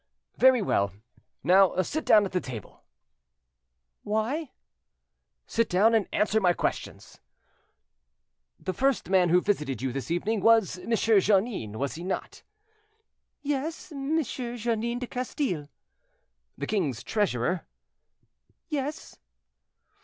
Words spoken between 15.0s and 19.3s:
Castille." "The king's treasurer?" "Yes."